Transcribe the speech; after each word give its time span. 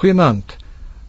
Goeienaand. 0.00 0.56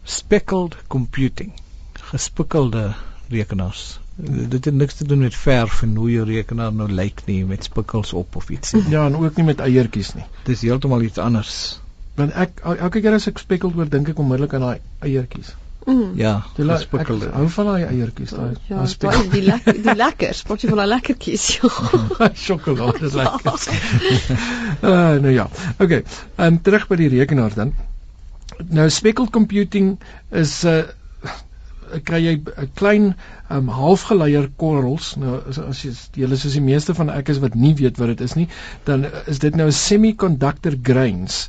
Speckled 0.04 0.74
computing. 0.86 1.52
Gespikkelde 1.92 2.92
rekenaars. 3.28 4.00
Dit 4.16 4.64
het 4.64 4.74
niks 4.74 4.94
te 4.94 5.06
doen 5.08 5.18
met 5.24 5.36
verf 5.36 5.78
en 5.82 5.94
hoe 5.96 6.10
jou 6.10 6.24
rekenaar 6.28 6.72
nou 6.76 6.90
lyk 6.92 7.22
nie 7.24 7.38
met 7.48 7.64
spikkels 7.64 8.12
op 8.12 8.36
of 8.36 8.50
iets 8.52 8.74
nie. 8.76 8.82
Ja, 8.92 9.06
en 9.06 9.16
ook 9.16 9.38
nie 9.40 9.46
met 9.48 9.62
eiertjies 9.64 10.12
nie. 10.14 10.24
Dis 10.44 10.60
heeltemal 10.60 11.06
iets 11.08 11.22
anders. 11.24 11.54
Want 12.20 12.36
ek 12.36 12.60
elke 12.68 13.00
keer 13.00 13.16
as 13.16 13.30
ek 13.30 13.40
spekkeld 13.40 13.78
word, 13.78 13.88
dink 13.94 14.10
ek 14.12 14.20
onmiddellik 14.20 14.58
aan 14.58 14.66
daai 14.66 14.82
eiertjies. 15.08 15.54
Mm. 15.86 16.10
Ja, 16.20 16.34
gespikkelde. 16.58 17.30
Ek 17.30 17.38
hou 17.40 17.46
van 17.54 17.70
daai 17.70 17.86
eiertjies, 17.86 18.34
daai 18.36 18.52
Ja, 18.68 18.84
daai 19.06 19.30
die 19.32 19.42
lekker 19.46 19.78
die 19.86 19.94
lekkers, 20.04 20.42
wat 20.50 20.66
jy 20.66 20.74
van 20.74 20.82
daai 20.82 20.90
lekkertjies. 20.92 21.46
Ja. 21.62 22.28
Sjokolade 22.44 23.08
is 23.08 23.16
lekker. 23.16 23.56
uh, 24.84 25.16
nou 25.24 25.32
ja. 25.32 25.48
Okay. 25.78 26.02
Ehm 26.36 26.52
um, 26.52 26.60
terug 26.68 26.86
by 26.92 27.00
die 27.00 27.08
rekenaar 27.16 27.56
dan. 27.56 27.72
Nou 28.70 28.90
speckled 28.90 29.30
computing 29.30 29.98
is 30.30 30.64
'n 30.64 30.68
uh, 30.68 32.00
kry 32.08 32.20
jy 32.24 32.34
'n 32.40 32.70
klein 32.74 33.14
um, 33.50 33.68
halfgeleier 33.68 34.48
korrels. 34.56 35.14
Nou 35.20 35.40
as, 35.48 35.58
as 35.58 35.82
jy 35.84 35.92
julle 36.22 36.38
soos 36.40 36.56
die 36.56 36.64
meeste 36.64 36.94
van 36.94 37.10
ek 37.10 37.28
is 37.28 37.42
wat 37.44 37.54
nie 37.54 37.74
weet 37.74 38.00
wat 38.00 38.14
dit 38.14 38.24
is 38.28 38.34
nie, 38.38 38.48
dan 38.88 39.06
is 39.26 39.38
dit 39.38 39.54
nou 39.56 39.66
'n 39.68 39.78
semiconductor 39.82 40.76
grains. 40.82 41.48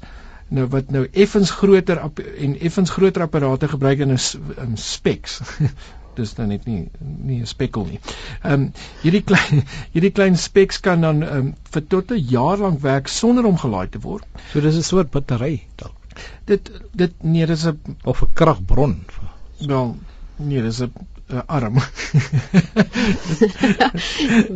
Nou 0.50 0.68
wat 0.68 0.92
nou 0.92 1.08
effens 1.14 1.52
groter 1.52 2.02
en 2.38 2.60
effens 2.60 2.90
groter 2.90 3.22
apparate 3.22 3.68
gebruik 3.68 4.00
in 4.00 4.12
'n 4.12 4.20
um, 4.58 4.76
specs. 4.78 5.42
dis 6.18 6.36
nou 6.38 6.46
net 6.48 6.68
nie 6.70 6.90
nie 7.00 7.40
'n 7.42 7.50
spekkel 7.50 7.86
nie. 7.86 8.00
Ehm 8.44 8.54
um, 8.54 8.72
hierdie 9.02 9.24
klein 9.24 9.64
hierdie 9.96 10.12
klein 10.12 10.38
specs 10.38 10.80
kan 10.80 11.02
dan 11.02 11.24
ehm 11.24 11.38
um, 11.38 11.54
vir 11.72 11.88
tot 11.96 12.12
'n 12.12 12.28
jaar 12.36 12.58
lank 12.58 12.82
werk 12.82 13.08
sonder 13.08 13.46
om 13.46 13.58
gelaai 13.58 13.90
te 13.90 14.00
word. 14.00 14.26
So 14.52 14.62
dis 14.62 14.78
'n 14.78 14.90
soort 14.92 15.12
battery 15.12 15.64
dalk 15.76 16.03
Dit 16.46 16.72
dit 16.92 17.12
nee, 17.24 17.46
dis 17.46 17.66
'n 17.66 17.98
of 18.04 18.22
'n 18.22 18.34
kragbron. 18.34 19.04
wel 19.58 19.98
nee, 20.36 20.62
dis 20.62 20.80
'n 20.82 20.92
'n 21.34 21.44
arm. 21.46 21.78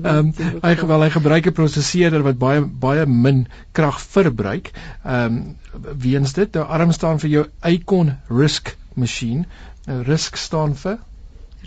Ehm 0.03 0.05
um, 0.05 0.33
hy 0.61 0.75
wel 0.75 1.01
hy 1.01 1.09
gebruik 1.09 1.47
'n 1.47 1.57
prosesseerder 1.59 2.21
wat 2.25 2.37
baie 2.37 2.61
baie 2.61 3.05
min 3.05 3.47
krag 3.71 4.01
verbruik. 4.01 4.71
Ehm 5.03 5.23
um, 5.25 5.55
weens 5.97 6.33
dit, 6.33 6.53
nou 6.53 6.65
arm 6.65 6.91
staan 6.91 7.19
vir 7.19 7.29
jou 7.29 7.45
Icon 7.71 8.17
RISC 8.29 8.75
masjien. 8.93 9.45
Nou 9.85 10.01
RISC 10.03 10.35
staan 10.35 10.75
vir 10.75 10.99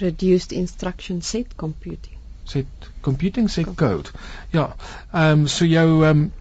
Reduced 0.00 0.53
instruction 0.53 1.22
set 1.22 1.47
computing. 1.56 2.17
set 2.45 2.67
computing 3.00 3.50
set 3.50 3.75
code. 3.75 4.11
Ja. 4.50 4.75
Ehm 5.12 5.41
um, 5.41 5.47
so 5.47 5.65
jou 5.65 6.05
ehm 6.05 6.19
um, 6.19 6.33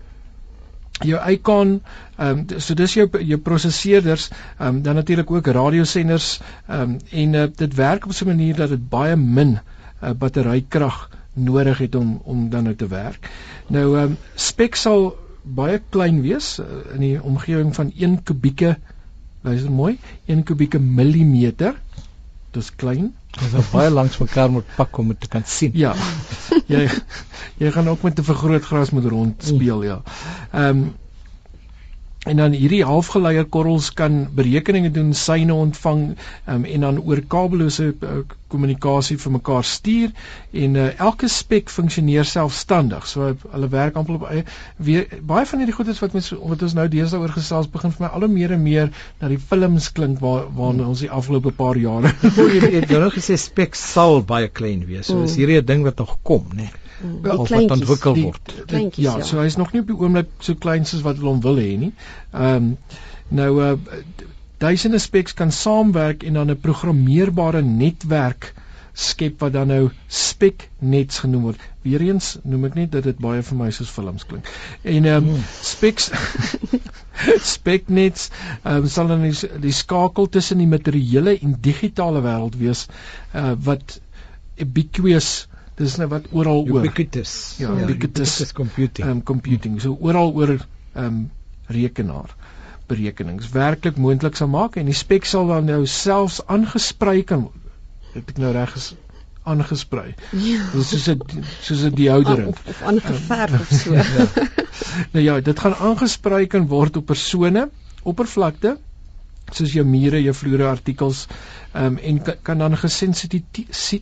jou 1.05 1.19
Icon 1.31 1.81
ehm 2.17 2.39
um, 2.39 2.59
so 2.59 2.73
dis 2.73 2.93
jou 2.93 3.07
jou 3.19 3.39
prosesseerders 3.39 4.29
ehm 4.29 4.67
um, 4.67 4.81
dan 4.81 4.95
natuurlik 4.95 5.31
ook 5.31 5.47
radiosenders 5.47 6.39
ehm 6.67 6.81
um, 6.81 6.97
en 7.11 7.33
uh, 7.33 7.47
dit 7.55 7.75
werk 7.75 8.05
op 8.05 8.13
so 8.13 8.25
'n 8.25 8.35
manier 8.35 8.55
dat 8.55 8.69
dit 8.69 8.89
baie 8.89 9.15
min 9.15 9.59
uh, 10.03 10.11
batterykrag 10.11 11.09
nodig 11.33 11.77
het 11.77 11.95
om 11.95 12.21
om 12.23 12.49
dan 12.49 12.63
nou 12.63 12.75
te 12.75 12.87
werk. 12.87 13.29
Nou 13.67 13.97
ehm 13.97 14.05
um, 14.11 14.17
spek 14.35 14.75
sal 14.75 15.17
baie 15.43 15.81
klein 15.89 16.21
wees 16.21 16.59
uh, 16.59 16.65
in 16.93 16.99
die 16.99 17.23
omgewing 17.23 17.75
van 17.75 17.91
1 17.95 18.23
kubieke 18.23 18.77
luister 19.41 19.71
mooi 19.71 19.97
1 20.25 20.43
kubieke 20.43 20.79
millimeter. 20.79 21.75
Dis 22.51 22.71
klein. 22.75 23.13
Dis 23.37 23.51
nou 23.53 23.63
baie 23.71 23.89
langs 23.93 24.17
mekaar 24.17 24.49
moet 24.51 24.65
pak 24.75 24.97
om 24.97 25.11
dit 25.13 25.19
te 25.21 25.27
kan 25.29 25.43
sien. 25.45 25.71
Ja. 25.77 25.93
jy 26.67 26.87
jy 27.61 27.71
gaan 27.75 27.89
ook 27.91 28.01
met 28.01 28.19
'n 28.19 28.23
vergrootglas 28.23 28.89
moet 28.89 29.05
rond 29.05 29.43
speel, 29.43 29.83
ja. 29.83 30.01
Ehm 30.51 30.83
um, 30.83 30.89
en 32.27 32.35
dan 32.35 32.51
hierdie 32.51 32.81
halfgeleier 32.83 33.45
korrels 33.47 33.93
kan 33.95 34.25
berekeninge 34.35 34.91
doen, 34.91 35.13
syne 35.15 35.55
ontvang 35.55 36.01
um, 36.51 36.65
en 36.67 36.83
dan 36.83 36.97
oor 36.99 37.21
kabellose 37.31 37.93
uh, 37.93 38.17
kommunikasie 38.51 39.15
vir 39.21 39.33
mekaar 39.37 39.63
stuur 39.63 40.11
en 40.63 40.75
uh, 40.75 40.87
elke 41.05 41.29
spek 41.31 41.71
funksioneer 41.71 42.27
selfstandig. 42.27 43.07
So 43.07 43.29
hulle 43.53 43.69
werk 43.71 43.95
amper 44.01 44.17
op 44.17 44.25
eie 44.27 44.43
weer 44.89 45.07
baie 45.31 45.47
van 45.47 45.63
hierdie 45.63 45.77
goedes 45.77 46.03
wat 46.03 46.17
mens 46.17 46.29
wat 46.35 46.67
ons 46.67 46.75
nou 46.75 46.89
deesdae 46.91 47.23
oor 47.23 47.33
gesels 47.37 47.71
begin 47.71 47.95
vir 47.95 48.07
my 48.07 48.11
al 48.11 48.27
hoe 48.27 48.31
meer 48.35 48.57
en 48.57 48.67
meer 48.67 48.91
na 49.21 49.31
die 49.31 49.39
films 49.39 49.87
klink 49.95 50.19
waar 50.25 50.51
waarna 50.59 50.89
ons 50.91 51.05
die 51.05 51.11
afgelope 51.21 51.55
paar 51.55 51.79
jare 51.79 52.11
jy 52.35 52.75
het 52.81 52.91
nou 52.91 53.13
gesê 53.15 53.39
spek 53.39 53.79
sal 53.79 54.19
baie 54.27 54.51
klein 54.51 54.83
wees. 54.91 55.07
So 55.07 55.23
is 55.23 55.39
hierdie 55.39 55.61
'n 55.63 55.71
ding 55.71 55.87
wat 55.87 56.03
nog 56.03 56.17
kom, 56.21 56.51
né? 56.51 56.67
Nee. 56.67 56.88
Mm. 57.01 57.21
Wel, 57.21 57.43
Die 57.45 57.55
wat 57.67 57.71
ontwikkel 57.71 58.13
Die- 58.13 58.23
word. 58.23 58.39
dit- 58.55 58.65
Kleintjies, 58.65 59.05
ja, 59.05 59.17
ja. 59.17 59.23
so 59.23 59.39
hy's 59.39 59.55
nog 59.55 59.71
nie 59.71 59.81
op 59.81 59.87
die 59.87 59.95
oomblik 59.97 60.27
so 60.39 60.55
klein 60.55 60.85
soos 60.85 61.01
wat 61.01 61.15
hulle 61.17 61.29
hom 61.29 61.41
wil 61.41 61.55
hê 61.57 61.77
nie. 61.77 61.93
Ehm 62.33 62.55
um, 62.55 62.77
nou 63.29 63.61
uh 63.63 63.77
duisende 64.59 64.97
specs 64.99 65.33
kan 65.33 65.51
saamwerk 65.51 66.23
en 66.23 66.33
dan 66.33 66.49
'n 66.51 66.59
programmeerbare 66.59 67.61
netwerk 67.61 68.53
skep 68.93 69.39
wat 69.39 69.53
dan 69.53 69.67
nou 69.67 69.89
specnets 70.07 71.19
genoem 71.19 71.41
word. 71.41 71.59
Weereens 71.81 72.37
noem 72.43 72.65
ek 72.65 72.73
net 72.75 72.91
dat 72.91 73.03
dit 73.03 73.17
baie 73.17 73.41
vir 73.43 73.57
my 73.57 73.69
soos 73.71 73.89
films 73.89 74.25
klink. 74.25 74.49
En 74.83 75.05
ehm 75.05 75.29
um, 75.29 75.43
specs 75.61 76.09
specnets 77.53 78.29
ehm 78.63 78.75
um, 78.83 78.87
sal 78.87 79.07
dan 79.07 79.21
die, 79.21 79.49
die 79.59 79.71
skakel 79.71 80.29
tussen 80.29 80.57
die 80.57 80.67
materiële 80.67 81.37
en 81.39 81.55
digitale 81.61 82.21
wêreld 82.21 82.57
wees 82.57 82.85
uh 83.35 83.53
wat 83.63 83.99
ubiquitous 84.59 85.47
dis 85.79 85.95
nou 85.99 86.07
wat 86.11 86.27
oral 86.35 86.65
oor 86.67 86.83
Ubiquitous. 86.83 87.33
Ja, 87.61 87.71
ubiquitous 87.71 88.53
computing. 88.53 89.07
um, 89.07 89.23
computing. 89.23 89.79
So 89.81 89.97
oral 89.99 90.33
oor 90.35 90.55
ehm 90.57 91.05
um, 91.05 91.19
rekenaar 91.69 92.33
berekenings 92.89 93.51
werklik 93.53 93.99
moontlik 94.01 94.37
sal 94.39 94.49
maak 94.49 94.79
en 94.81 94.87
die 94.89 94.97
spek 94.97 95.27
sal 95.29 95.47
dan 95.51 95.67
nou 95.69 95.83
selfs 95.85 96.39
aangesprei 96.49 97.21
kan 97.31 97.45
word. 97.45 97.67
Het 98.15 98.33
ek 98.33 98.41
nou 98.41 98.51
reg 98.55 98.73
ges 98.73 98.87
aangesprei. 99.49 100.15
Ja. 100.33 100.65
Dis 100.73 100.89
soos 100.93 101.07
'n 101.13 101.43
soos 101.65 101.83
'n 101.85 101.95
deodorant. 101.95 102.57
Of, 102.57 102.67
of 102.73 102.81
aangeverf 102.91 103.59
of 103.61 103.69
so. 103.71 103.93
Nou 105.13 105.23
ja, 105.23 105.39
dit 105.41 105.59
gaan 105.59 105.75
aangesprei 105.75 106.47
kan 106.47 106.67
word 106.67 106.97
op 106.97 107.05
persone, 107.05 107.69
oppervlakte 108.03 108.77
soos 109.55 109.73
jou 109.73 109.85
mure, 109.85 110.21
jou 110.23 110.33
vloere, 110.33 110.67
artikels 110.67 111.27
ehm 111.73 111.85
um, 111.85 111.97
en 111.97 112.21
kan, 112.21 112.35
kan 112.43 112.57
dan 112.57 112.77
gesensitiseer 112.77 114.01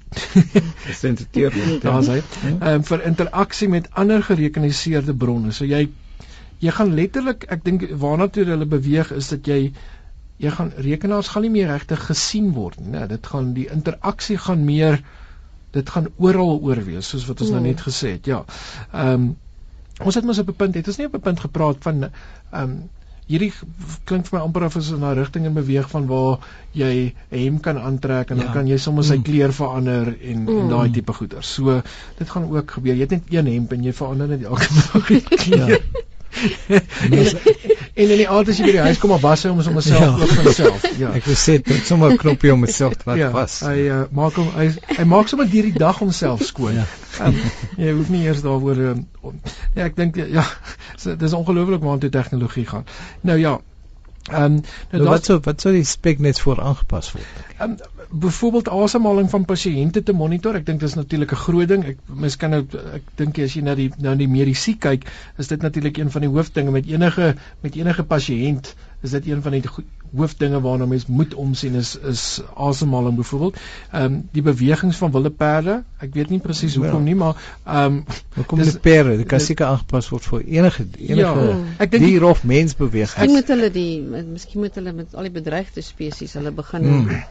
Gesensiteer 0.88 1.52
word. 1.54 1.84
ja. 1.84 1.92
Daar's 1.92 2.08
hy. 2.08 2.22
Ehm 2.50 2.64
um, 2.74 2.84
vir 2.84 3.04
interaksie 3.10 3.68
met 3.70 3.90
ander 3.94 4.24
gerekeniseerde 4.24 5.14
bronne. 5.14 5.52
So 5.52 5.66
jy 5.66 5.88
jy 6.60 6.72
gaan 6.72 6.94
letterlik, 6.98 7.44
ek 7.54 7.64
dink 7.64 7.84
waarna 8.02 8.28
toe 8.34 8.44
hulle 8.46 8.66
beweeg 8.66 9.12
is 9.12 9.28
dat 9.30 9.46
jy 9.48 9.74
jy 10.38 10.52
gaan 10.54 10.72
rekenaars 10.78 11.28
gaan 11.34 11.42
nie 11.42 11.50
meer 11.54 11.68
regtig 11.68 12.06
gesien 12.06 12.52
word 12.54 12.80
nie. 12.80 12.90
Nee, 12.96 13.08
dit 13.08 13.28
gaan 13.28 13.54
die 13.54 13.68
interaksie 13.74 14.38
gaan 14.38 14.66
meer 14.66 15.00
dit 15.74 15.90
gaan 15.90 16.08
oral 16.18 16.60
oor 16.64 16.80
wees 16.86 17.10
soos 17.10 17.26
wat 17.28 17.42
ons 17.42 17.50
nou 17.52 17.60
Mm. 17.62 17.68
net 17.68 17.82
gesê 17.82 18.12
het. 18.18 18.26
Ja. 18.26 18.44
Ehm 18.94 19.14
um, 19.14 19.36
ons 20.06 20.16
het 20.16 20.24
mos 20.26 20.38
op 20.40 20.50
'n 20.50 20.54
punt, 20.54 20.76
het 20.76 20.88
ons 20.88 20.98
nie 20.98 21.08
op 21.08 21.16
'n 21.16 21.20
punt 21.22 21.40
gepraat 21.40 21.78
van 21.82 22.04
ehm 22.04 22.62
um, 22.64 22.90
hierdie 23.28 23.52
klink 24.08 24.28
vir 24.30 24.38
my 24.40 24.44
amper 24.46 24.64
of 24.68 24.76
ons 24.80 24.90
in 24.96 25.04
'n 25.04 25.16
rigting 25.20 25.46
in 25.46 25.54
beweeg 25.54 25.90
van 25.92 26.08
waar 26.08 26.40
jy 26.74 27.14
'n 27.32 27.40
hemp 27.44 27.62
kan 27.64 27.78
aantrek 27.78 28.30
en 28.32 28.38
dan 28.38 28.48
Ja. 28.48 28.54
kan 28.54 28.68
jy 28.68 28.78
sommer 28.78 29.04
sy 29.04 29.18
Mm. 29.18 29.24
kleur 29.24 29.54
verander 29.54 30.08
en 30.22 30.44
mm. 30.44 30.60
en 30.60 30.70
daai 30.70 30.92
tipe 30.92 31.14
goeder. 31.14 31.44
So 31.44 31.82
dit 32.18 32.30
gaan 32.30 32.50
ook 32.52 32.72
gebeur. 32.72 32.94
Jy 32.96 33.02
het 33.02 33.10
net 33.12 33.24
een 33.30 33.48
hemp 33.48 33.72
en 33.74 33.84
jy 33.84 33.94
verander 33.94 34.28
net 34.28 34.44
elke 34.44 34.68
dag 34.94 35.08
die 35.08 35.22
kleur. 35.22 35.82
Ja. 36.68 36.80
en, 37.10 37.26
en 37.98 38.12
in 38.14 38.20
die 38.22 38.28
aand 38.30 38.50
as 38.52 38.60
jy 38.62 38.68
by 38.68 38.74
die 38.76 38.84
huis 38.86 39.00
kom 39.02 39.10
maar 39.14 39.24
was 39.24 39.44
hy 39.46 39.50
hom 39.52 39.62
sommer 39.66 39.86
self 39.86 40.04
Ja. 40.06 40.10
ook 40.14 40.34
van 40.40 40.54
self. 40.54 40.86
Ja. 41.04 41.12
Ek 41.18 41.26
wil 41.30 41.38
sê 41.38 41.58
dit 41.62 41.86
sommer 41.90 42.12
'n 42.14 42.18
knoppie 42.22 42.54
om 42.54 42.60
myself 42.66 42.96
te 42.98 43.10
laat 43.10 43.18
ja, 43.22 43.30
vas. 43.34 43.60
hy 43.66 43.88
uh, 43.94 44.02
maak 44.12 44.38
hom 44.42 44.50
hy, 44.56 44.68
hy 44.98 45.06
maak 45.10 45.28
sommer 45.32 45.50
deur 45.50 45.70
die 45.70 45.78
dag 45.78 45.98
homself 46.02 46.44
skoon. 46.46 46.78
Ja. 46.82 46.86
Um, 47.28 47.38
jy 47.78 47.94
hoef 47.98 48.10
nie 48.14 48.24
eers 48.28 48.42
daaroor 48.46 48.78
um, 48.92 49.06
ja, 49.76 49.86
ek 49.90 49.96
dink 49.98 50.16
ja, 50.16 50.46
dis 51.24 51.34
ongelooflik 51.34 51.82
waartoe 51.84 52.10
tegnologie 52.14 52.66
gaan. 52.70 52.86
Nou 53.22 53.38
ja. 53.40 53.58
Ehm 54.28 54.44
um, 54.44 54.62
Nou, 54.92 55.04
wat 55.10 55.26
sou 55.26 55.40
wat 55.44 55.62
sou 55.62 55.74
die 55.74 55.86
spek 55.88 56.20
net 56.20 56.40
voor 56.40 56.62
aangepas 56.62 57.12
word? 57.16 57.26
um, 57.64 57.78
byvoorbeeld 58.10 58.70
asemhaling 58.70 59.30
van 59.30 59.46
pasiënte 59.46 60.04
te 60.04 60.14
monitor. 60.14 60.56
Ek 60.56 60.66
dink 60.66 60.80
dis 60.80 60.96
natuurlik 60.96 61.32
'n 61.32 61.44
groot 61.44 61.68
ding. 61.68 61.86
Ek 61.86 61.98
mens 62.06 62.36
kan 62.36 62.50
nou 62.50 62.62
ek 62.94 63.04
dink 63.16 63.40
as 63.40 63.54
jy 63.54 63.62
na 63.62 63.76
die 63.76 63.92
na 63.98 64.16
die 64.16 64.28
mediese 64.28 64.78
kyk, 64.78 65.08
is 65.38 65.48
dit 65.48 65.62
natuurlik 65.62 65.98
een 65.98 66.12
van 66.12 66.22
die 66.22 66.30
hoofdinge 66.30 66.72
met 66.72 66.88
enige 66.88 67.36
met 67.62 67.76
enige 67.76 68.04
pasiënt 68.04 68.76
is 69.02 69.12
dit 69.12 69.28
een 69.28 69.42
van 69.42 69.52
die 69.52 69.64
hoofdinge 70.16 70.62
waarna 70.62 70.86
mens 70.86 71.06
moet 71.08 71.34
omsien 71.34 71.76
is 71.76 71.96
is 72.00 72.42
asemhaling 72.56 73.16
byvoorbeeld. 73.16 73.58
Ehm 73.92 74.04
um, 74.04 74.30
die 74.32 74.42
bewegings 74.42 74.98
van 74.98 75.12
wilde 75.12 75.30
perde. 75.30 75.84
Ek 76.00 76.14
weet 76.14 76.30
nie 76.30 76.40
presies 76.40 76.74
Ja. 76.74 76.80
hoekom 76.82 77.04
nie, 77.04 77.16
maar 77.16 77.36
ehm 77.66 77.86
um, 77.86 78.04
Hoekom 78.36 78.60
die 78.62 79.26
kan 79.26 79.38
dit- 79.38 79.48
seker 79.48 79.66
aangepas 79.66 80.10
word 80.10 80.24
vir 80.24 80.42
enige 80.42 80.86
enige 80.98 81.16
Ja, 81.16 81.34
ja, 81.44 81.58
ek 81.78 81.92
dink 81.92 82.04
die- 82.04 82.12
dier 82.12 82.24
of 82.24 82.44
mens 82.44 82.76
beweging. 82.76 83.18
Miskien 83.18 83.34
moet 83.36 83.48
hulle 83.48 83.72
die 83.72 84.02
miskien 84.34 84.62
moet 84.62 84.76
hulle 84.76 84.94
met 84.94 85.16
al 85.16 85.22
die 85.24 85.32
bedreigde 85.32 85.82
spesies 85.82 86.34
hulle 86.34 86.52
begin 86.52 86.84
Mm. 86.88 87.24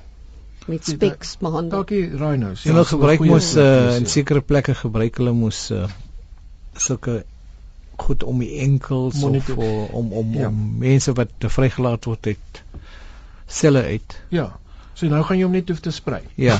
met 0.67 0.84
speks 0.84 1.37
behandel. 1.38 1.70
dalk 1.70 1.88
die 1.88 2.08
rhinos. 2.17 2.62
Ja, 2.62 2.73
hulle 2.73 2.84
gebruik 2.84 3.20
mos 3.25 3.56
uh, 3.56 3.94
in 3.96 4.02
ja. 4.02 4.08
sekere 4.08 4.40
plekke 4.40 4.75
gebruik 4.75 5.17
hulle 5.17 5.32
mos 5.32 5.70
uh, 5.70 5.84
sulke 6.76 7.25
goed 7.96 8.25
om 8.25 8.38
die 8.38 8.58
enkels 8.60 9.20
Monitor. 9.20 9.56
of 9.56 9.64
uh, 9.64 9.94
om 9.94 10.12
om 10.12 10.32
Ja. 10.34 10.46
om 10.48 10.78
mense 10.78 11.12
wat 11.12 11.28
vrygelaat 11.38 12.04
word 12.04 12.25
het 12.25 12.62
selle 13.46 13.82
uit. 13.82 14.20
Ja. 14.28 14.58
So 14.96 15.06
nou 15.12 15.19
gaan 15.28 15.37
jy 15.37 15.44
hom 15.44 15.52
net 15.52 15.69
hoef 15.69 15.81
te 15.84 15.90
sprei. 15.93 16.22
Ja. 16.40 16.54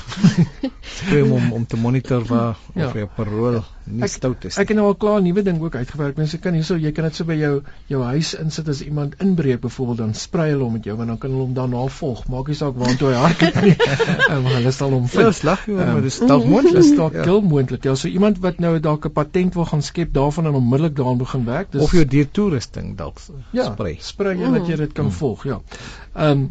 Sprei 0.97 1.23
hom 1.23 1.33
om 1.39 1.53
om 1.57 1.63
te 1.67 1.77
monitor 1.81 2.25
waar 2.29 2.57
Ja. 2.77 2.87
of 2.91 2.95
jy 2.99 3.07
parol 3.17 3.63
nie 3.87 4.03
Ek- 4.05 4.11
stout 4.13 4.45
is. 4.45 4.59
Ek 4.61 4.69
het 4.69 4.77
nou 4.77 4.87
al 4.91 4.95
klaar 5.01 5.21
'n 5.21 5.25
nuwe 5.25 5.43
ding 5.43 5.61
ook 5.63 5.75
uitgewerk. 5.75 6.17
Mense 6.17 6.39
kan 6.39 6.53
hierso, 6.53 6.77
jy 6.77 6.93
kan 6.93 7.05
dit 7.05 7.15
so 7.17 7.25
by 7.25 7.33
jou 7.39 7.63
jou 7.89 8.03
huis 8.03 8.35
insit 8.35 8.69
as 8.69 8.83
iemand 8.83 9.15
inbreek 9.23 9.61
byvoorbeeld 9.61 9.99
dan 9.99 10.15
sprei 10.15 10.51
hulle 10.51 10.65
hom 10.65 10.73
met 10.73 10.85
jou 10.85 11.01
en 11.01 11.07
dan 11.07 11.19
kan 11.19 11.31
hulle 11.31 11.43
hom 11.43 11.55
daarna 11.55 11.87
volg. 11.89 12.27
Maak 12.29 12.47
nie 12.49 12.57
saak 12.57 12.75
waartoe 12.77 13.09
hy 13.09 13.15
hardloop 13.15 13.63
nie. 13.63 13.77
Maar 14.43 14.53
hulle 14.59 14.71
sal 14.73 14.91
hom 14.91 15.03
Ja, 15.03 15.09
vind. 15.09 15.35
slag 15.35 15.65
jy 15.67 15.73
Ehm, 15.79 15.93
maar 15.93 16.03
dis 16.03 16.19
dalk 16.33 16.45
moontlik. 16.45 16.75
Dis 16.75 16.95
dalk 16.97 17.15
Ja. 17.15 17.23
heel 17.23 17.41
moontlik. 17.41 17.85
Ja, 17.85 17.95
so 17.95 18.09
iemand 18.09 18.39
wat 18.39 18.59
nou 18.59 18.81
dalk 18.81 19.07
'n 19.07 19.13
patent 19.13 19.55
wil 19.55 19.65
gaan 19.65 19.83
skep 19.83 20.13
daarvan 20.13 20.47
en 20.47 20.55
onmiddellik 20.55 20.97
daaraan 20.97 21.19
begin 21.19 21.45
werk. 21.45 21.73
Dis 21.73 21.81
Of 21.83 21.93
jou 21.93 22.05
diertoerusting 22.05 22.97
dalk 22.97 23.19
ja, 23.53 23.65
sprei. 23.73 23.97
Sprei 24.01 24.43
en 24.43 24.53
dat 24.53 24.67
jy 24.67 24.77
dit 24.77 24.93
kan 24.93 25.05
Mm. 25.05 25.11
volg, 25.13 25.45
ja. 25.45 25.61
Ehm 26.15 26.49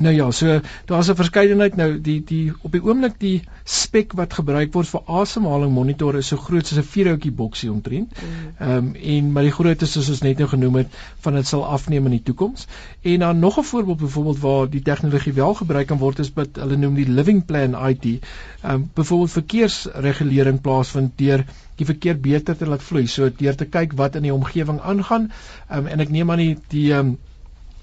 nou 0.00 0.14
ja, 0.14 0.30
so 0.30 0.60
daar's 0.86 1.08
'n 1.08 1.14
verskeidenheid 1.14 1.76
nou 1.76 2.00
die 2.00 2.24
die 2.24 2.52
op 2.62 2.72
die 2.72 2.82
oomblik 2.82 3.18
die 3.18 3.42
spek 3.64 4.12
wat 4.12 4.32
gebruik 4.32 4.72
word 4.72 4.88
vir 4.88 5.02
asemhaling 5.20 5.72
monitor 5.72 6.16
is 6.16 6.26
so 6.26 6.36
groot 6.36 6.66
soos 6.66 6.78
'n 6.78 6.90
vierhoutjie 6.92 7.32
boksie 7.32 7.70
omtrent. 7.72 8.12
Ehm 8.58 8.70
um, 8.76 8.94
en 8.94 9.32
maar 9.32 9.42
die 9.42 9.52
grootte 9.52 9.86
soos 9.86 10.08
ons 10.08 10.22
net 10.22 10.38
nou 10.38 10.48
genoem 10.48 10.74
het 10.74 10.98
van 11.20 11.34
dit 11.34 11.46
sal 11.46 11.66
afneem 11.66 12.04
in 12.04 12.16
die 12.16 12.22
toekoms. 12.22 12.66
En 13.02 13.18
dan 13.18 13.38
nog 13.38 13.58
'n 13.58 13.62
voorbeeld 13.62 13.98
byvoorbeeld 13.98 14.38
waar 14.38 14.70
die 14.70 14.82
tegnologie 14.82 15.32
wel 15.32 15.54
gebruik 15.54 15.86
kan 15.86 15.98
word 15.98 16.18
is 16.18 16.32
wat 16.34 16.48
hulle 16.56 16.76
noem 16.76 16.94
die 16.94 17.08
living 17.08 17.44
plan 17.44 17.74
IT. 17.88 18.04
Ehm 18.04 18.74
um, 18.74 18.90
byvoorbeeld 18.94 19.30
verkeersregulering 19.30 20.60
plaasvind 20.60 21.18
deur 21.18 21.44
die 21.76 21.86
verkeer 21.86 22.20
beter 22.20 22.56
te 22.56 22.66
laat 22.66 22.82
vloei. 22.82 23.06
So 23.06 23.30
deur 23.36 23.54
te 23.54 23.64
kyk 23.64 23.92
wat 23.92 24.14
in 24.14 24.22
die 24.22 24.34
omgewing 24.34 24.80
aangaan. 24.80 25.32
Ehm 25.68 25.78
um, 25.78 25.86
en 25.86 26.00
ek 26.00 26.08
neem 26.08 26.30
aan 26.30 26.38
die 26.38 26.58
die 26.68 26.92
ehm 26.92 27.06
um, 27.06 27.18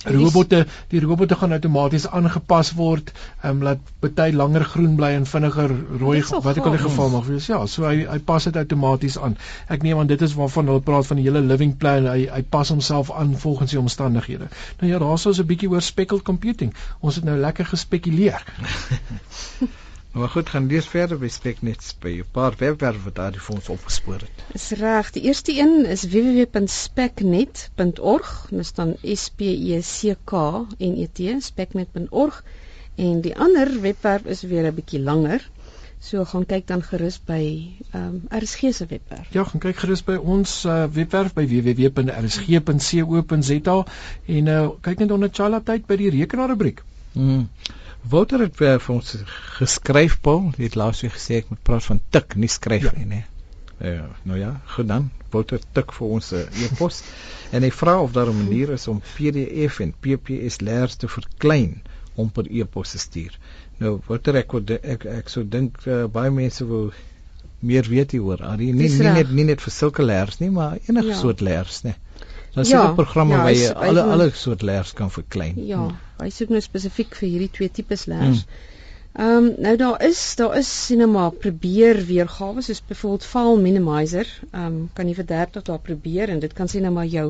robotte 0.06 0.66
die 0.92 1.02
robotte 1.04 1.36
gaan 1.36 1.56
outomaties 1.56 2.08
aangepas 2.08 2.72
word 2.78 3.12
um, 3.44 3.62
laat 3.66 3.82
party 4.04 4.32
langer 4.36 4.66
groen 4.74 4.96
bly 5.00 5.12
en 5.18 5.26
vinniger 5.30 5.74
rooi 6.00 6.22
wat 6.32 6.60
ook 6.60 6.66
al 6.66 6.78
die 6.78 6.82
gaaf. 6.82 6.90
geval 6.90 7.10
mag 7.10 7.26
wees. 7.30 7.48
Ja, 7.52 7.62
so 7.66 7.88
hy 7.88 8.06
hy 8.10 8.20
pas 8.20 8.44
dit 8.50 8.58
outomaties 8.62 9.18
aan. 9.20 9.38
Ek 9.68 9.84
neem 9.86 10.00
aan 10.00 10.12
dit 10.12 10.22
is 10.22 10.36
waarvan 10.38 10.70
hulle 10.72 10.84
praat 10.86 11.10
van 11.10 11.22
die 11.22 11.26
hele 11.28 11.42
living 11.46 11.78
plan. 11.78 12.10
Hy 12.12 12.28
hy 12.32 12.44
pas 12.58 12.70
homself 12.74 13.12
aan 13.12 13.36
volgens 13.40 13.76
die 13.76 13.80
omstandighede. 13.80 14.50
Nou 14.82 14.92
ja, 14.92 15.00
daar's 15.00 15.26
ons 15.26 15.42
'n 15.42 15.50
bietjie 15.54 15.70
oor 15.70 15.82
speckled 15.82 16.24
computing. 16.24 16.74
Ons 17.00 17.16
het 17.16 17.24
nou 17.24 17.38
lekker 17.38 17.66
gespekuleer. 17.66 18.44
Maar 20.16 20.30
goed, 20.30 20.50
gaan 20.50 20.68
lees 20.68 20.88
verder 20.88 21.18
by 21.20 21.28
Speknet 21.28 21.96
by 22.00 22.10
'n 22.20 22.26
paar 22.32 22.54
webwerwe 22.58 23.04
wat 23.04 23.16
daar 23.16 23.34
vir 23.46 23.56
ons 23.56 23.70
opgespoor 23.70 24.20
het. 24.24 24.32
Is 24.60 24.70
reg. 24.80 25.12
Die 25.12 25.24
eerste 25.24 25.60
een 25.60 25.86
is 25.86 26.04
www.specnet.org. 26.14 28.48
Dit 28.50 28.66
staan 28.66 28.96
S 29.04 29.30
P 29.30 29.40
E 29.42 29.80
C 29.82 30.16
K 30.24 30.32
N 30.80 30.96
E 31.04 31.08
T 31.12 31.20
specnet.org 31.44 32.44
en 32.96 33.22
die 33.22 33.38
ander 33.38 33.82
webwerf 33.82 34.26
is 34.26 34.42
weer 34.42 34.72
'n 34.72 34.76
bietjie 34.76 35.00
langer. 35.00 35.50
So 36.00 36.26
gaan 36.26 36.46
kyk 36.46 36.68
dan 36.68 36.84
gerus 36.84 37.22
by 37.26 37.74
ehm 37.92 38.04
um, 38.04 38.22
RSG 38.40 38.60
se 38.74 38.86
webwerf. 38.86 39.34
Ja, 39.34 39.44
gaan 39.44 39.60
kyk 39.60 39.76
gerus 39.76 40.04
by 40.04 40.16
ons 40.16 40.66
uh, 40.66 40.86
webwerf 40.92 41.34
by 41.34 41.48
www.rsg.co.za 41.48 43.86
en 44.26 44.48
uh, 44.48 44.70
kyk 44.82 45.00
net 45.00 45.12
onder 45.12 45.30
Chala 45.32 45.60
tyd 45.60 45.86
by 45.86 45.96
die 45.96 46.10
rekenaarrubriek. 46.10 46.84
Mm. 47.14 47.50
Wouter 48.10 48.40
het 48.46 48.56
vir 48.60 48.80
vir 48.80 48.96
ons 48.96 49.16
geskryf 49.58 50.20
Paul, 50.22 50.52
jy 50.58 50.68
het 50.70 50.76
laas 50.76 51.02
weer 51.02 51.12
gesê 51.16 51.40
ek 51.42 51.50
moet 51.50 51.62
praat 51.64 51.84
van 51.88 52.00
tik, 52.12 52.36
nie 52.36 52.50
skryf 52.52 52.84
Ja. 52.84 52.92
nie, 52.98 53.06
nee. 53.06 53.26
Ja, 53.82 54.06
nou 54.24 54.38
ja, 54.40 54.62
goed 54.76 54.88
dan. 54.88 55.10
Wouter 55.32 55.60
tik 55.74 55.92
vir 55.92 56.08
ons 56.08 56.32
'n 56.34 56.46
e-pos 56.66 57.02
en 57.54 57.64
hy 57.64 57.72
vra 57.72 58.00
of 58.02 58.12
daar 58.14 58.30
'n 58.30 58.38
manier 58.46 58.70
is 58.78 58.88
om 58.88 59.02
PDF 59.02 59.80
en 59.80 59.94
PPS 60.00 60.60
leers 60.62 60.96
te 60.96 61.08
verklein 61.08 61.82
om 62.16 62.30
per 62.30 62.46
e-pos 62.50 62.92
te 62.92 62.98
stuur. 63.00 63.34
Nou, 63.80 64.00
Wouter 64.08 64.36
ek 64.36 64.52
wou- 64.52 64.80
ek 64.84 65.06
ek 65.06 65.30
sou 65.30 65.44
dink 65.44 65.78
uh, 65.88 66.06
baie 66.08 66.32
mense 66.32 66.66
wil 66.66 66.92
meer 67.60 67.84
weet 67.90 68.12
hieroor. 68.12 68.42
Arie, 68.44 68.74
nie 68.74 68.90
nie 68.90 69.12
net 69.12 69.32
nie 69.32 69.44
net 69.44 69.62
vir 69.62 69.72
sulke 69.72 70.04
leers 70.04 70.40
nie, 70.40 70.50
maar 70.50 70.78
enige 70.88 71.08
Ja. 71.08 71.16
soort 71.16 71.42
leers, 71.42 71.82
nee. 71.84 71.96
Daar 72.56 72.64
Ja, 72.66 72.82
seker 72.82 72.96
programme 72.96 73.34
ja, 73.34 73.38
waar 73.44 73.52
jy 73.54 73.70
alle 73.74 74.02
alle 74.04 74.32
soort 74.32 74.62
leers 74.62 74.94
kan 74.94 75.12
verklein. 75.12 75.56
Ja, 75.68 75.90
hy 76.20 76.30
soek 76.34 76.50
nou 76.54 76.62
spesifiek 76.64 77.12
vir 77.20 77.30
hierdie 77.30 77.54
twee 77.58 77.72
tipes 77.80 78.04
leers. 78.12 78.42
Ehm 79.16 79.38
um, 79.38 79.46
nou 79.64 79.76
daar 79.80 79.98
is 80.04 80.36
daar 80.36 80.58
is 80.60 80.86
sinema 80.86 81.30
probeer 81.30 82.06
weergawe 82.06 82.62
soos 82.62 82.86
byvoorbeeld 82.88 83.26
file 83.34 83.58
minimizer. 83.62 84.28
Ehm 84.52 84.66
um, 84.66 84.90
kan 84.94 85.08
jy 85.08 85.16
vir 85.20 85.28
30 85.30 85.64
dae 85.70 85.80
probeer 85.90 86.28
en 86.34 86.40
dit 86.44 86.54
kan 86.54 86.68
sê 86.72 86.78
nou 86.84 86.94
maar 86.98 87.10
jou 87.18 87.28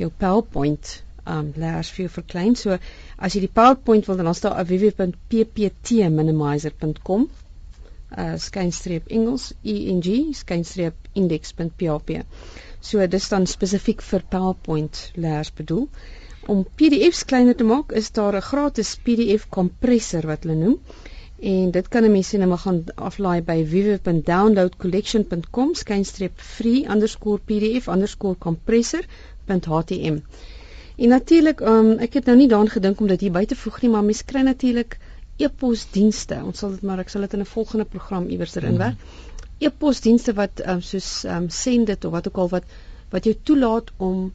jou 0.00 0.10
PowerPoint 0.24 0.84
ehm 1.24 1.38
um, 1.38 1.46
leers 1.62 1.88
vir 1.94 2.00
jou 2.04 2.12
verklein. 2.16 2.54
So 2.56 2.68
as 3.16 3.32
jy 3.34 3.40
die 3.46 3.56
PowerPoint 3.60 4.04
wil 4.08 4.16
dan 4.22 4.34
staan 4.34 4.66
www.pptminimizer.com 4.72 7.22
uh 8.16 8.38
skynstreep 8.40 9.10
Engels 9.12 9.52
eng 9.62 10.00
skynstreep 10.34 10.94
index.php. 11.14 12.22
So 12.80 13.06
dis 13.06 13.28
dan 13.28 13.46
spesifiek 13.46 14.02
vir 14.02 14.22
PowerPoint 14.30 15.10
leers 15.14 15.52
bedoel. 15.54 15.88
Om 16.48 16.62
PDFs 16.80 17.26
kleiner 17.28 17.56
te 17.56 17.64
maak, 17.68 17.90
is 17.92 18.06
daar 18.16 18.34
'n 18.36 18.48
gratis 18.50 18.96
PDF 19.04 19.42
kompressor 19.56 20.26
wat 20.26 20.42
hulle 20.42 20.56
noem. 20.56 20.78
En 21.40 21.70
dit 21.70 21.88
kan 21.88 22.04
'n 22.04 22.12
mens 22.12 22.32
net 22.32 22.48
maar 22.48 22.58
gaan 22.58 22.84
aflaai 22.94 23.42
by 23.42 23.66
www.downloadcollection.com 23.72 25.74
skynstreep 25.74 26.40
free 26.40 26.88
underscore 26.94 27.40
pdf 27.44 27.88
underscore 27.88 28.36
compressor.htm. 28.38 30.16
En 30.96 31.08
natuurlik, 31.08 31.60
um, 31.60 31.98
ek 31.98 32.14
het 32.14 32.24
nou 32.24 32.36
nie 32.36 32.48
daaraan 32.48 32.76
gedink 32.76 33.00
om 33.00 33.06
dit 33.06 33.20
hier 33.20 33.32
by 33.32 33.44
te 33.44 33.56
voeg 33.56 33.82
nie, 33.82 33.90
maar 33.90 34.04
mens 34.04 34.24
kry 34.24 34.40
natuurlik 34.40 34.98
e-posdienste. 35.36 36.40
Ons 36.44 36.58
sal 36.58 36.70
dit 36.70 36.82
maar 36.82 36.98
ek 36.98 37.08
sal 37.08 37.20
dit 37.20 37.32
in 37.32 37.40
'n 37.40 37.52
volgende 37.52 37.84
program 37.84 38.28
iewers 38.28 38.56
erin 38.56 38.78
werk. 38.78 38.96
E-posdienste 39.58 40.32
wat 40.32 40.66
um, 40.66 40.80
soos 40.80 41.24
um, 41.24 41.48
Sendit 41.48 42.04
of 42.04 42.12
wat 42.12 42.28
ook 42.28 42.36
al 42.36 42.48
wat 42.48 42.64
wat 43.10 43.24
jou 43.24 43.36
toelaat 43.42 43.90
om 43.96 44.24
'n 44.24 44.32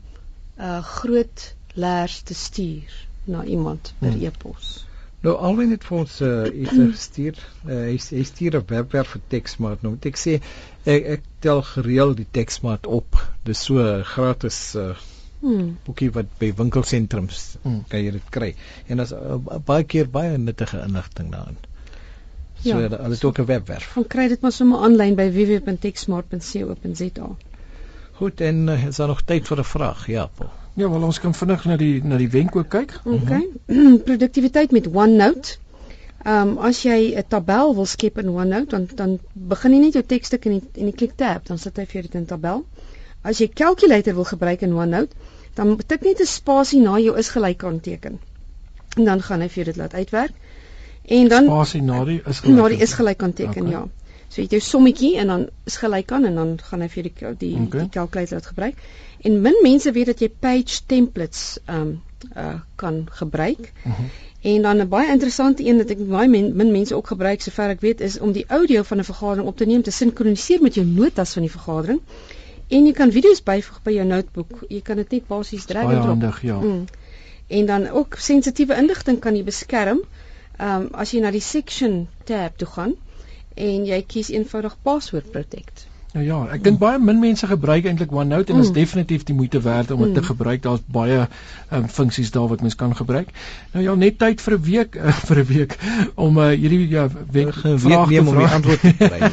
uh, 0.62 0.84
groot 0.84 1.56
leers 1.74 2.22
te 2.22 2.34
stuur 2.34 3.08
na 3.26 3.44
iemand 3.44 3.94
per 4.00 4.12
Hmm. 4.12 4.24
e-pos. 4.26 4.86
Nou 5.24 5.36
alwen 5.38 5.70
het 5.72 5.84
vir 5.84 5.98
ons 5.98 6.22
uh, 6.22 6.44
iets 6.62 6.72
gestuur. 6.96 7.38
Uh, 7.66 7.74
hy, 7.74 8.00
hy 8.10 8.24
stuur 8.24 8.58
'n 8.60 8.66
webwerf 8.68 9.08
vir 9.08 9.22
teksmaat. 9.28 9.82
Nou 9.82 9.94
moet 9.94 10.06
ek 10.06 10.18
sê 10.18 10.34
ek, 10.86 11.06
ek 11.06 11.22
tel 11.40 11.62
gereeld 11.62 12.18
die 12.18 12.28
teksmaat 12.32 12.86
op. 12.88 13.28
Dis 13.44 13.64
so 13.64 13.80
'n 13.80 14.04
gratis 14.04 14.76
uh, 14.76 14.94
Hmm. 15.44 15.78
boekie 15.86 16.12
wat 16.12 16.26
by 16.40 16.54
winkelsentrums 16.56 17.56
Hmm. 17.64 17.84
kan 17.88 18.00
jy 18.04 18.12
dit 18.12 18.30
kry. 18.30 18.56
En 18.88 18.98
daar's 18.98 19.12
uh, 19.12 19.36
baie 19.66 19.84
keer 19.84 20.10
baie 20.10 20.38
nuttige 20.38 20.80
inligting 20.82 21.32
daarin. 21.32 21.58
So 22.64 22.70
Ja. 22.70 22.80
ja, 22.80 22.88
hulle 22.90 23.10
het 23.14 23.24
ook 23.24 23.40
'n 23.40 23.46
webwerf. 23.46 23.86
Gaan 23.94 24.08
kry 24.08 24.28
dit 24.28 24.42
maar 24.42 24.52
sommer 24.52 24.80
aanlyn 24.80 25.16
by 25.16 25.30
www.techsmart.co.za. 25.32 27.28
Goed 28.14 28.42
en 28.42 28.68
uh, 28.68 28.86
is 28.86 28.96
daar 28.96 29.08
nog 29.08 29.22
tyd 29.22 29.48
vir 29.48 29.58
'n 29.60 29.64
vraag? 29.64 30.08
Ja, 30.08 30.26
Paul. 30.38 30.50
Ja, 30.74 30.90
wel 30.90 31.04
ons 31.04 31.20
kan 31.20 31.34
vinnig 31.38 31.66
na 31.66 31.76
die 31.78 32.04
na 32.04 32.18
die 32.18 32.30
wenk 32.30 32.56
ook 32.56 32.70
kyk. 32.74 32.96
OK. 33.06 33.34
Produktiwiteit 34.08 34.72
met 34.72 34.88
OneNote. 34.88 35.58
Ehm 36.24 36.54
um, 36.54 36.58
as 36.58 36.82
jy 36.84 37.14
'n 37.20 37.28
tabel 37.28 37.76
wil 37.76 37.86
skep 37.86 38.18
in 38.18 38.30
OneNote, 38.30 38.70
dan 38.70 38.88
dan 38.96 39.20
begin 39.34 39.74
jy 39.74 39.80
net 39.80 39.94
jou 39.94 40.04
tekstuk 40.04 40.46
in 40.46 40.60
die 40.60 40.82
in 40.82 40.86
die 40.90 40.96
klik 40.96 41.16
tab, 41.16 41.46
dan 41.46 41.58
sit 41.58 41.78
hy 41.78 41.86
vir 41.86 41.94
jou 41.94 42.04
dit 42.08 42.16
in 42.16 42.22
'n 42.22 42.26
tabel. 42.26 42.66
As 43.22 43.38
jy 43.38 43.48
calculator 43.48 44.16
wil 44.16 44.24
gebruik 44.26 44.62
in 44.62 44.74
OneNote, 44.74 45.16
dan 45.56 45.78
tik 45.88 46.02
net 46.02 46.22
'n 46.22 46.26
spasie 46.26 46.82
na 46.82 46.98
jou 47.00 47.18
is 47.18 47.30
gelyk 47.30 47.64
aan 47.64 47.80
teken. 47.80 48.20
En 48.98 49.04
dan 49.06 49.22
gaan 49.22 49.42
hy 49.42 49.48
vir 49.50 49.64
jou 49.64 49.66
dit 49.66 49.78
laat 49.78 49.94
uitwerk. 49.94 50.32
En 51.06 51.28
dan 51.28 51.44
Spasie 51.44 51.82
na 51.82 52.06
die 52.06 52.22
is 52.26 52.42
na 52.42 52.68
die 52.68 52.78
is 52.78 52.94
gelyk 52.94 53.24
aan 53.24 53.34
teken, 53.34 53.68
Okay. 53.68 53.72
ja. 53.72 53.88
So 54.34 54.42
jy 54.42 54.48
het 54.48 54.56
jou 54.56 54.64
sommetjie 54.66 55.12
en 55.22 55.30
dan 55.30 55.42
is 55.70 55.76
gelyk 55.78 56.12
aan 56.12 56.24
en 56.26 56.38
dan 56.40 56.54
gaan 56.70 56.82
hy 56.82 56.88
vir 56.90 57.06
die 57.06 57.34
die 57.38 57.54
Okay. 57.54 57.84
die 57.84 57.90
calculator 57.94 58.40
laat 58.40 58.48
gebruik. 58.50 58.80
En 59.22 59.42
min 59.42 59.60
mense 59.62 59.92
weet 59.94 60.10
dat 60.10 60.24
jy 60.26 60.30
page 60.30 60.80
templates 60.90 61.60
ehm 61.66 61.82
um, 61.82 61.92
uh, 62.38 62.56
kan 62.76 63.04
gebruik. 63.12 63.72
Mhm. 63.84 64.08
En 64.42 64.62
dan 64.62 64.82
'n 64.82 64.88
baie 64.88 65.12
interessante 65.12 65.66
een 65.66 65.78
wat 65.78 65.90
ek 65.90 66.08
baie 66.08 66.28
men, 66.28 66.56
min 66.56 66.72
mense 66.72 66.96
ook 66.96 67.08
gebruik 67.08 67.42
sover 67.42 67.70
ek 67.70 67.82
weet 67.82 68.02
is 68.02 68.20
om 68.20 68.32
die 68.32 68.46
audio 68.48 68.82
van 68.84 68.98
'n 68.98 69.04
vergadering 69.04 69.48
op 69.48 69.58
te 69.58 69.66
neem 69.66 69.82
te 69.82 69.92
sinkroniseer 69.92 70.62
met 70.62 70.74
jou 70.74 70.86
notas 70.86 71.34
van 71.34 71.42
die 71.42 71.52
vergadering. 71.52 72.02
En 72.68 72.86
jy 72.86 72.92
kan 72.94 73.12
video's 73.12 73.44
byvoeg 73.44 73.84
by 73.84 73.92
jou 73.92 74.06
notebook. 74.06 74.66
Jy 74.70 74.82
kan 74.82 74.96
dit 74.96 75.12
net 75.12 75.28
basies 75.28 75.66
drag 75.66 75.84
en 75.84 75.90
drop. 75.90 76.06
handig, 76.06 76.42
ja. 76.42 76.60
Mm. 76.60 76.86
En 77.48 77.66
dan 77.66 77.90
ook 77.90 78.16
sensitiewe 78.18 78.76
inligting 78.76 79.20
kan 79.20 79.36
jy 79.36 79.44
beskerm. 79.44 80.02
Ehm 80.58 80.82
um, 80.82 80.88
as 80.92 81.12
jy 81.12 81.20
na 81.20 81.32
die 81.32 81.42
section 81.42 82.08
tab 82.24 82.58
toe 82.58 82.68
gaan 82.68 82.96
en 83.56 83.86
jy 83.86 84.04
kies 84.08 84.30
eenvoudig 84.30 84.78
password 84.84 85.32
protect. 85.32 85.88
Nou 86.14 86.22
ja, 86.22 86.36
ek 86.54 86.62
dink 86.62 86.78
baie 86.78 87.00
min 87.02 87.18
mense 87.18 87.48
gebruik 87.50 87.88
eintlik 87.90 88.12
OneNote 88.14 88.54
en 88.54 88.60
dit 88.60 88.68
is 88.68 88.70
mm. 88.70 88.76
definitief 88.78 89.24
die 89.26 89.34
moeite 89.34 89.62
werd 89.66 89.92
om 89.92 90.04
dit 90.04 90.12
mm. 90.12 90.18
te 90.20 90.28
gebruik. 90.28 90.60
Daar's 90.62 90.84
baie 90.86 91.24
um, 91.74 91.88
funksies 91.90 92.30
daar 92.36 92.46
wat 92.52 92.62
mens 92.62 92.78
kan 92.78 92.94
gebruik. 92.96 93.32
Nou 93.74 93.82
ja, 93.82 93.96
net 93.98 94.20
tyd 94.22 94.44
vir 94.46 94.54
'n 94.60 94.62
week 94.68 94.98
uh, 95.00 95.10
vir 95.30 95.42
'n 95.42 95.48
week 95.50 95.74
om 96.14 96.38
uh, 96.38 96.52
hierdie 96.52 96.86
ja, 96.92 97.08
week 97.32 97.56
vraag 97.56 98.14
neem 98.14 98.30
om 98.30 98.38
die 98.38 98.52
antwoord 98.60 98.86
te 98.86 98.94
kry. 99.10 99.32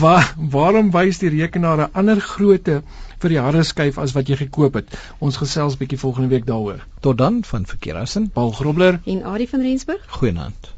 Waar 0.00 0.32
waarom 0.56 0.88
wys 0.96 1.20
die 1.20 1.34
rekenaar 1.36 1.84
'n 1.84 1.92
ander 1.92 2.20
grootte 2.20 2.80
vir 3.20 3.28
die 3.28 3.40
harde 3.44 3.62
skyf 3.62 3.98
as 3.98 4.16
wat 4.16 4.32
jy 4.32 4.40
gekoop 4.48 4.80
het? 4.80 4.96
Ons 5.18 5.36
gesels 5.36 5.76
bietjie 5.76 6.00
volgende 6.00 6.32
week 6.32 6.48
daaroor. 6.48 6.80
Tot 7.00 7.18
dan 7.18 7.44
van 7.44 7.66
Verkeerassen, 7.66 8.30
Paul 8.32 8.50
Grobler 8.50 9.00
en 9.04 9.24
Adie 9.24 9.48
van 9.48 9.60
Rensburg. 9.60 10.08
Goeienaand. 10.08 10.77